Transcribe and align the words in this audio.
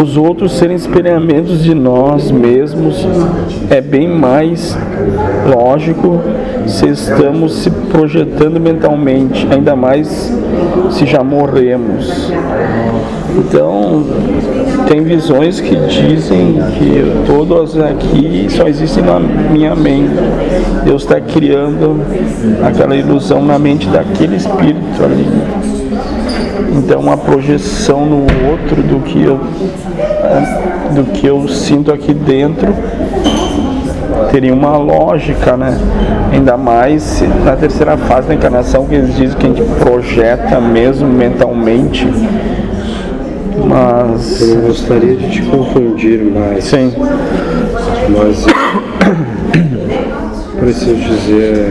os 0.00 0.16
outros 0.16 0.52
serem 0.52 0.76
espelhamentos 0.76 1.62
de 1.62 1.74
nós 1.74 2.30
mesmos 2.30 3.06
é 3.70 3.80
bem 3.80 4.08
mais 4.08 4.76
lógico 5.46 6.20
se 6.66 6.88
estamos 6.88 7.54
se 7.54 7.70
projetando 7.70 8.60
mentalmente, 8.60 9.46
ainda 9.50 9.74
mais 9.76 10.32
se 10.90 11.06
já 11.06 11.22
morremos. 11.22 12.32
Então, 13.36 14.04
tem 14.88 15.02
visões 15.02 15.60
que 15.60 15.76
dizem 15.76 16.58
que 16.78 17.26
todas 17.26 17.76
aqui 17.78 18.46
só 18.48 18.66
existem 18.66 19.04
na 19.04 19.18
minha 19.18 19.74
mente. 19.74 20.14
Deus 20.84 21.02
está 21.02 21.20
criando 21.20 22.00
aquela 22.64 22.96
ilusão 22.96 23.44
na 23.44 23.58
mente 23.58 23.86
daquele 23.88 24.36
espírito 24.36 25.04
ali. 25.04 25.26
Então, 26.76 27.10
a 27.10 27.16
projeção 27.16 28.04
no 28.04 28.26
outro 28.50 28.82
do 28.82 29.00
que 29.00 29.22
eu, 29.22 29.40
do 30.94 31.04
que 31.12 31.26
eu 31.26 31.48
sinto 31.48 31.92
aqui 31.92 32.12
dentro 32.12 32.72
teria 34.30 34.52
uma 34.52 34.76
lógica, 34.76 35.56
né? 35.56 35.76
Ainda 36.32 36.56
mais 36.56 37.22
na 37.44 37.56
terceira 37.56 37.96
fase 37.96 38.28
da 38.28 38.34
encarnação, 38.34 38.86
que 38.86 38.94
eles 38.94 39.16
dizem 39.16 39.38
que 39.38 39.46
a 39.46 39.48
gente 39.48 39.62
projeta 39.80 40.60
mesmo 40.60 41.08
mentalmente 41.08 42.06
mas. 43.66 44.40
Eu 44.40 44.56
não 44.56 44.62
gostaria 44.62 45.16
de 45.16 45.30
te 45.30 45.42
confundir 45.42 46.24
mais. 46.24 46.64
Sim. 46.64 46.92
Mas 48.08 48.46
preciso 50.58 50.94
dizer 50.94 51.70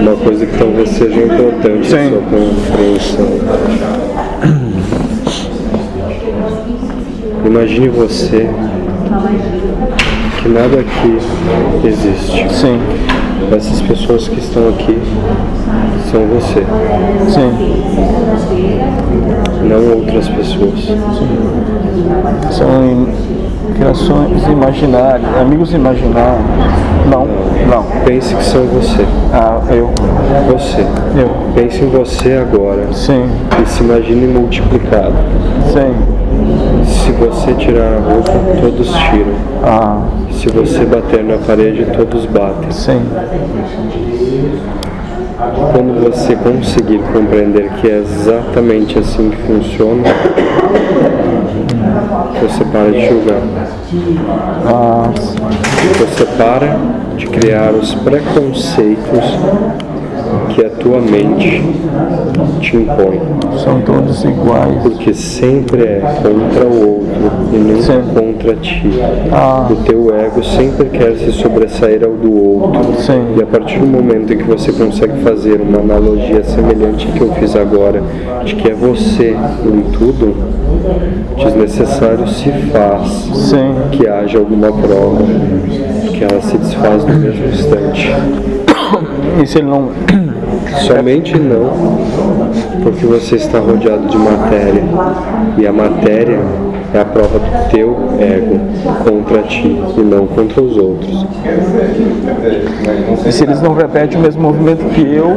uma 0.00 0.16
coisa 0.16 0.46
que 0.46 0.58
talvez 0.58 0.88
seja 0.90 1.20
importante 1.20 1.88
Sim. 1.88 1.96
a 1.96 2.08
sua 2.08 2.22
compreensão. 2.22 4.09
Imagine 7.44 7.88
você 7.88 8.48
que 10.42 10.48
nada 10.48 10.80
aqui 10.80 11.18
existe. 11.86 12.52
Sim. 12.54 12.78
Essas 13.54 13.80
pessoas 13.82 14.28
que 14.28 14.38
estão 14.38 14.68
aqui 14.68 14.98
são 16.10 16.20
você, 16.26 16.64
Sim. 17.28 17.50
não 19.64 19.96
outras 19.98 20.28
pessoas. 20.28 20.88
São 22.50 22.84
im- 22.84 23.08
criações 23.74 24.46
imaginárias, 24.46 25.28
amigos 25.40 25.72
imaginários. 25.72 26.44
Não, 27.10 27.26
não. 27.68 27.82
Pense 28.04 28.34
que 28.34 28.44
são 28.44 28.62
você. 28.66 29.04
Ah, 29.32 29.60
eu. 29.70 29.90
Você. 30.52 30.82
Eu. 31.18 31.30
Pense 31.54 31.82
em 31.82 31.88
você 31.88 32.34
agora 32.34 32.86
Sim. 32.92 33.24
e 33.62 33.66
se 33.68 33.82
imagine 33.82 34.26
multiplicado. 34.28 35.14
Sim. 35.72 35.94
Se 37.10 37.16
você 37.16 37.52
tirar 37.54 37.94
a 37.94 37.98
roupa, 37.98 38.30
todos 38.60 38.88
tiram. 38.88 39.34
Ah, 39.64 40.00
Se 40.30 40.48
você 40.48 40.84
bater 40.84 41.24
na 41.24 41.38
parede, 41.38 41.84
todos 41.86 42.24
batem. 42.26 42.70
sim. 42.70 43.02
Quando 45.72 46.04
você 46.04 46.36
conseguir 46.36 47.00
compreender 47.12 47.68
que 47.80 47.90
é 47.90 47.96
exatamente 47.96 48.96
assim 49.00 49.28
que 49.30 49.36
funciona, 49.42 50.04
você 52.40 52.64
para 52.66 52.92
de 52.92 53.08
julgar. 53.08 53.42
Ah, 54.66 55.10
Você 55.98 56.24
para 56.38 56.76
de 57.16 57.26
criar 57.26 57.72
os 57.72 57.92
preconceitos 57.92 59.36
que 60.54 60.64
a 60.64 60.70
tua 60.70 61.00
mente 61.00 61.62
te 62.60 62.76
impõe. 62.76 63.20
são 63.62 63.80
todos 63.82 64.24
iguais. 64.24 64.82
Porque 64.82 65.14
sempre 65.14 65.82
é 65.82 66.00
contra 66.00 66.64
o 66.66 66.90
outro 66.94 67.10
e 67.52 67.56
nunca 67.56 67.82
Sim. 67.82 68.02
contra 68.14 68.54
ti. 68.56 68.90
Ah. 69.32 69.68
O 69.70 69.76
teu 69.76 70.14
ego 70.14 70.42
sempre 70.42 70.86
quer 70.86 71.16
se 71.16 71.32
sobressair 71.32 72.04
ao 72.04 72.12
do 72.12 72.32
outro. 72.32 73.00
Sim. 73.00 73.34
E 73.36 73.42
a 73.42 73.46
partir 73.46 73.78
do 73.78 73.86
momento 73.86 74.32
em 74.32 74.38
que 74.38 74.44
você 74.44 74.72
consegue 74.72 75.20
fazer 75.22 75.60
uma 75.60 75.78
analogia 75.78 76.42
semelhante 76.44 77.08
à 77.08 77.12
que 77.12 77.20
eu 77.20 77.32
fiz 77.34 77.54
agora, 77.56 78.02
de 78.44 78.54
que 78.54 78.70
é 78.70 78.74
você 78.74 79.36
em 79.64 79.82
tudo, 79.92 80.34
desnecessário 81.36 82.26
se 82.28 82.50
faz 82.72 83.08
Sim. 83.34 83.74
que 83.92 84.06
haja 84.06 84.38
alguma 84.38 84.72
prova, 84.72 85.22
que 86.12 86.24
ela 86.24 86.40
se 86.42 86.56
desfaz 86.58 87.04
no 87.04 87.14
mesmo 87.14 87.46
instante. 87.46 88.10
E 89.42 89.46
se 89.46 89.58
ele 89.58 89.68
não. 89.68 89.90
Somente 90.78 91.38
não, 91.38 91.98
porque 92.82 93.04
você 93.04 93.36
está 93.36 93.58
rodeado 93.58 94.06
de 94.06 94.16
matéria. 94.16 94.84
E 95.58 95.66
a 95.66 95.72
matéria 95.72 96.40
é 96.92 97.00
a 97.00 97.04
prova 97.04 97.38
do 97.38 97.70
teu 97.70 97.96
ego 98.18 98.60
contra 99.04 99.42
ti 99.42 99.80
e 99.96 100.00
não 100.00 100.26
contra 100.26 100.60
os 100.60 100.76
outros. 100.76 101.26
E 103.26 103.32
se 103.32 103.44
eles 103.44 103.60
não 103.60 103.74
repetem 103.74 104.18
o 104.18 104.22
mesmo 104.22 104.42
movimento 104.42 104.84
que 104.94 105.00
eu, 105.02 105.28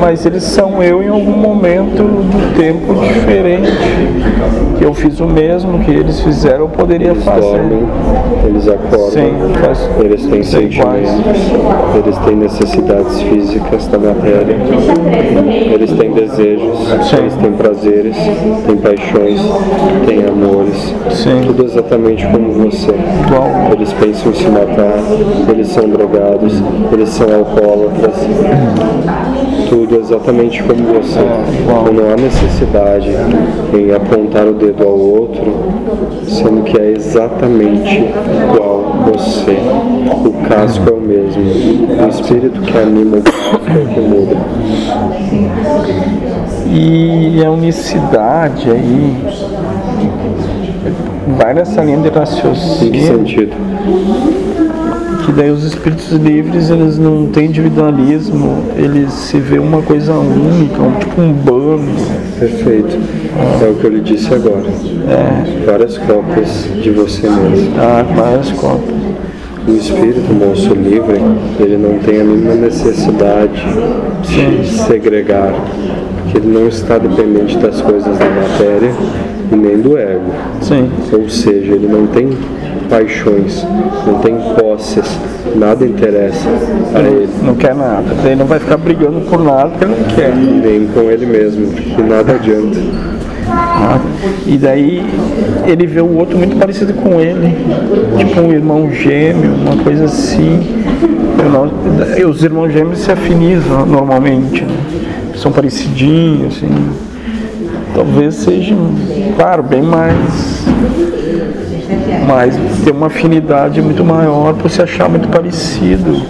mas 0.00 0.24
eles 0.24 0.42
são 0.42 0.82
eu 0.82 1.02
em 1.02 1.08
algum 1.08 1.36
momento 1.36 2.02
do 2.02 2.56
tempo 2.56 2.94
diferente. 2.94 3.70
Que 4.78 4.84
eu 4.84 4.92
fiz 4.92 5.20
o 5.20 5.26
mesmo 5.26 5.78
que 5.80 5.90
eles 5.90 6.20
fizeram, 6.20 6.62
eu 6.62 6.68
poderia 6.68 7.10
Eles 7.10 7.24
fazer. 7.24 7.40
dormem, 7.40 7.84
eles 8.46 8.66
acordam, 8.68 9.10
Sim, 9.10 9.34
eles 10.00 10.26
têm 10.26 10.42
sentimentos, 10.42 11.10
eles 11.94 12.18
têm 12.18 12.36
necessidades 12.36 13.20
físicas 13.22 13.86
da 13.86 13.98
matéria, 13.98 14.56
eles 15.72 15.92
têm 15.92 16.12
desejos, 16.12 16.78
Sim. 17.08 17.16
eles 17.18 17.34
têm 17.34 17.52
prazeres, 17.52 18.16
têm 18.66 18.76
paixões, 18.76 19.40
têm 20.06 20.24
amores, 20.26 20.93
Sim. 21.10 21.42
tudo 21.46 21.64
exatamente 21.64 22.26
como 22.26 22.50
você. 22.52 22.90
Igual. 22.90 23.72
Eles 23.72 23.92
pensam 23.92 24.30
em 24.30 24.34
se 24.34 24.48
matar, 24.48 24.98
eles 25.50 25.68
são 25.68 25.88
drogados, 25.88 26.62
eles 26.92 27.08
são 27.10 27.26
alcoólatras, 27.34 28.14
tudo 29.68 30.00
exatamente 30.00 30.62
como 30.62 30.84
você. 30.94 31.20
igual. 31.20 31.82
Então 31.82 31.92
não 31.92 32.12
há 32.12 32.16
necessidade 32.16 33.10
em 33.72 33.92
apontar 33.94 34.46
o 34.46 34.54
dedo 34.54 34.84
ao 34.84 34.98
outro, 34.98 35.54
sendo 36.26 36.62
que 36.62 36.78
é 36.78 36.92
exatamente 36.92 38.10
igual 38.48 38.84
você. 39.12 39.58
O 40.24 40.32
casco 40.48 40.88
é 40.88 40.92
o 40.92 41.00
mesmo. 41.00 41.42
O 42.04 42.08
espírito 42.08 42.60
que 42.60 42.78
anima 42.78 43.18
o 43.18 43.22
casco 43.22 43.60
é 43.68 43.82
o 43.82 43.86
que 43.88 44.00
muda. 44.00 44.36
E 46.66 47.44
a 47.44 47.50
unicidade 47.50 48.70
aí 48.70 49.16
vai 51.36 51.54
nessa 51.54 51.82
linha 51.82 51.98
de 51.98 52.08
Em 52.08 52.10
que 52.10 52.18
raciocínio 52.18 53.06
sentido? 53.06 53.52
que 55.24 55.32
daí 55.32 55.50
os 55.50 55.64
espíritos 55.64 56.12
livres 56.12 56.68
eles 56.68 56.98
não 56.98 57.26
têm 57.26 57.46
individualismo, 57.46 58.62
eles 58.76 59.10
se 59.10 59.38
vê 59.38 59.58
uma 59.58 59.80
coisa 59.80 60.12
única, 60.12 60.82
um, 60.82 60.92
tipo 60.98 61.20
um 61.20 61.32
bando. 61.32 61.90
Perfeito. 62.38 62.98
É 63.62 63.68
o 63.70 63.74
que 63.74 63.84
eu 63.84 63.90
lhe 63.90 64.00
disse 64.00 64.34
agora. 64.34 64.64
Várias 65.64 65.96
cópias 65.96 66.68
de 66.82 66.90
você 66.90 67.26
mesmo. 67.26 67.72
Ah, 67.78 68.04
várias 68.14 68.50
cópias. 68.52 68.94
O 69.66 69.72
espírito 69.72 70.30
moço 70.34 70.74
livre, 70.74 71.22
ele 71.58 71.78
não 71.78 71.98
tem 72.00 72.20
a 72.20 72.24
mínima 72.24 72.54
necessidade 72.54 73.64
de 74.24 74.66
segregar, 74.66 75.54
porque 76.18 76.36
ele 76.36 76.52
não 76.52 76.68
está 76.68 76.98
dependente 76.98 77.56
das 77.56 77.80
coisas 77.80 78.18
da 78.18 78.26
matéria 78.26 78.92
e 79.54 79.56
nem 79.56 79.78
do 79.78 79.96
ego. 79.96 80.30
Sim, 80.60 80.90
Ou 81.12 81.28
seja, 81.28 81.72
ele 81.72 81.86
não 81.86 82.06
tem 82.06 82.30
paixões, 82.88 83.64
não 84.06 84.18
tem 84.18 84.36
posses, 84.58 85.18
nada 85.56 85.86
interessa 85.86 86.48
a 86.94 87.00
ele, 87.00 87.28
não 87.42 87.54
quer 87.54 87.74
nada. 87.74 88.04
Daí 88.22 88.36
não 88.36 88.46
vai 88.46 88.58
ficar 88.58 88.76
brigando 88.76 89.20
por 89.22 89.42
nada 89.42 89.70
que 89.78 89.84
ele 89.84 89.94
não 89.94 90.04
quer. 90.14 90.34
nem 90.34 90.86
com 90.88 91.10
ele 91.10 91.26
mesmo, 91.26 91.66
porque 91.68 92.02
nada 92.02 92.32
adianta. 92.32 92.78
Ah, 93.46 93.98
E 94.46 94.56
daí 94.56 95.04
ele 95.66 95.86
vê 95.86 96.00
o 96.00 96.16
outro 96.16 96.38
muito 96.38 96.56
parecido 96.56 96.94
com 96.94 97.20
ele, 97.20 97.54
tipo 98.18 98.40
um 98.40 98.52
irmão 98.52 98.90
gêmeo, 98.90 99.54
uma 99.54 99.82
coisa 99.82 100.04
assim. 100.04 100.60
Os 102.28 102.42
irmãos 102.42 102.72
gêmeos 102.72 103.00
se 103.00 103.12
afinizam 103.12 103.84
normalmente, 103.84 104.64
né? 104.64 104.74
são 105.36 105.52
parecidinhos, 105.52 106.56
assim. 106.56 106.68
Talvez 107.94 108.34
seja, 108.34 108.74
claro, 109.36 109.62
bem 109.62 109.82
mais. 109.82 110.64
Mas 112.26 112.56
ter 112.84 112.90
uma 112.90 113.06
afinidade 113.06 113.80
muito 113.80 114.04
maior 114.04 114.54
por 114.54 114.70
se 114.70 114.82
achar 114.82 115.08
muito 115.08 115.28
parecido. 115.28 116.20